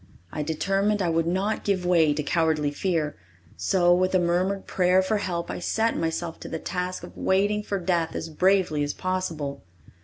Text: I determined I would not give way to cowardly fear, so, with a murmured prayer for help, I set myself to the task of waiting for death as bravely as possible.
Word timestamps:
I 0.31 0.41
determined 0.41 0.99
I 1.03 1.09
would 1.11 1.27
not 1.27 1.63
give 1.63 1.85
way 1.85 2.11
to 2.15 2.23
cowardly 2.23 2.71
fear, 2.71 3.17
so, 3.55 3.93
with 3.93 4.15
a 4.15 4.19
murmured 4.19 4.65
prayer 4.65 5.03
for 5.03 5.17
help, 5.17 5.51
I 5.51 5.59
set 5.59 5.95
myself 5.95 6.39
to 6.39 6.49
the 6.49 6.57
task 6.57 7.03
of 7.03 7.15
waiting 7.15 7.61
for 7.61 7.77
death 7.77 8.15
as 8.15 8.27
bravely 8.27 8.81
as 8.83 8.95
possible. 8.95 9.61